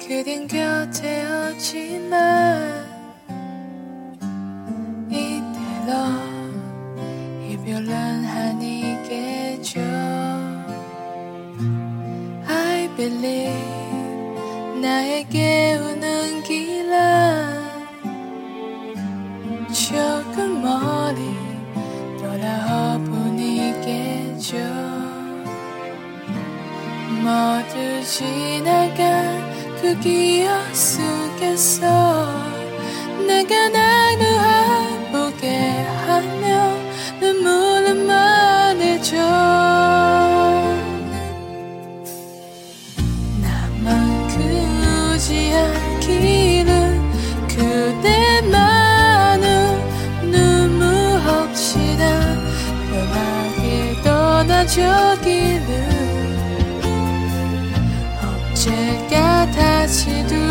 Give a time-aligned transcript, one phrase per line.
[0.00, 2.84] 그댄 곁에 어찌나
[5.08, 5.92] 이대로
[7.48, 7.92] 이별은
[8.24, 9.80] 아니겠죠.
[12.48, 17.62] I believe 나에게 오는 길은
[19.72, 21.20] 조금 멀리
[22.18, 24.56] 돌아와 보니겠죠.
[27.26, 29.50] 모두 지나간
[29.82, 32.30] 그 기억 속에서
[33.26, 34.16] 내가 날
[35.10, 36.70] 놓아보게 하며
[37.20, 39.16] 눈물은 말해줘
[43.42, 47.10] 나만 크지 않기는
[47.48, 48.70] 그대만은
[50.30, 50.86] 눈물
[51.28, 52.38] 없이 난
[52.88, 55.95] 편하게 떠나주기를
[59.86, 60.45] 起度。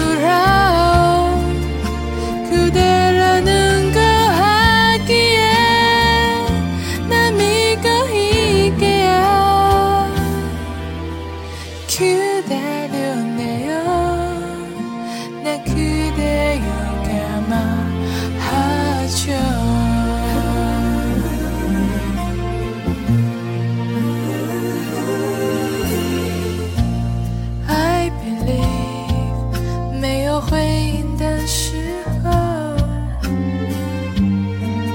[30.36, 31.78] 有回应的时
[32.22, 32.30] 候，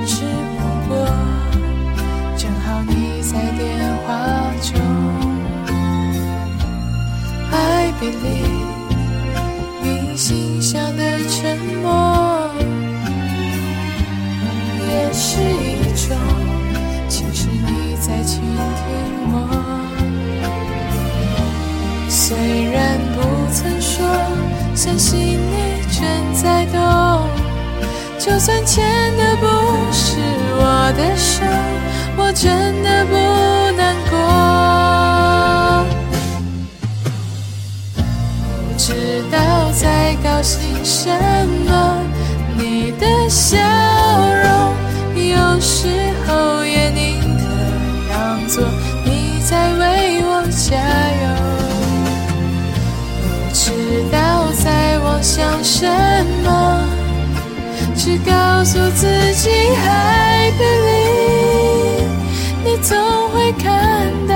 [0.05, 0.21] 只
[0.59, 0.93] 不过
[2.37, 3.65] 正好你在电
[4.05, 4.09] 话
[4.61, 4.69] 中。
[7.53, 8.69] I believe
[9.83, 12.51] 你心上的沉默，
[14.91, 16.19] 也是一种，
[17.09, 18.53] 其实你在倾听
[19.33, 19.35] 我。
[22.11, 22.37] 虽
[22.71, 22.80] 然，
[24.83, 27.29] 相信你正在懂。
[28.19, 29.47] 就算牵的不
[29.93, 30.17] 是
[30.57, 31.45] 我的手，
[32.17, 33.15] 我真的不
[33.77, 34.17] 难过。
[38.73, 41.11] 不知道在高兴什
[41.67, 42.03] 么，
[42.57, 43.59] 你的笑
[55.81, 55.87] 什
[56.45, 56.85] 么，
[57.97, 62.05] 只告诉自己 I believe
[62.63, 62.99] 你总
[63.31, 64.35] 会看到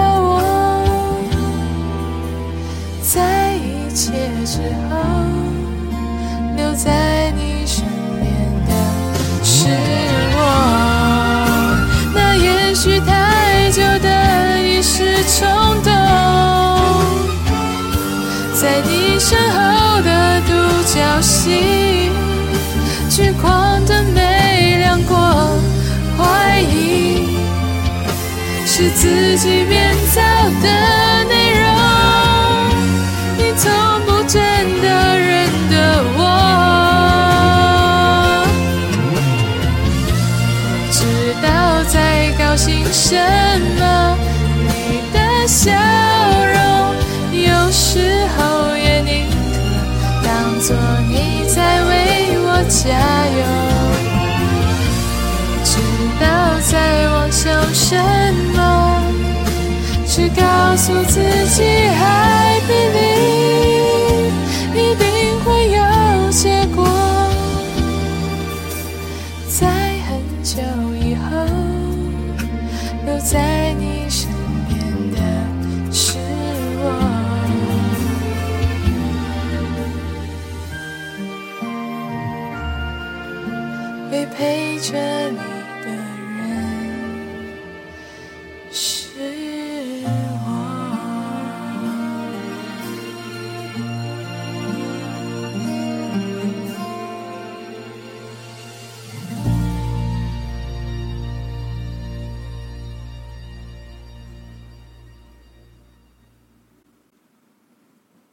[18.74, 20.52] 在你身后的独
[20.82, 22.10] 角戏，
[23.08, 25.16] 聚光灯没亮过，
[26.18, 27.38] 怀疑
[28.66, 30.20] 是自己编造
[30.60, 31.64] 的内容。
[33.38, 33.70] 你从
[34.06, 34.42] 不真
[34.82, 36.20] 的认得我，
[40.58, 40.98] 不知
[41.40, 41.46] 道
[41.84, 41.94] 在
[42.36, 43.14] 高兴什
[43.78, 44.18] 么，
[44.66, 45.70] 你的笑
[57.74, 57.96] 什
[58.54, 59.02] 么，
[60.06, 64.30] 只告诉自己 I believe
[64.74, 65.04] 一定
[65.40, 66.86] 会有结果，
[69.48, 69.66] 在
[70.06, 70.62] 很久
[70.94, 71.26] 以后
[73.04, 74.30] 留在你身
[74.68, 74.78] 边
[75.10, 75.18] 的
[75.92, 76.16] 是
[76.78, 76.84] 我。
[84.10, 84.94] 会陪着
[85.30, 85.53] 你。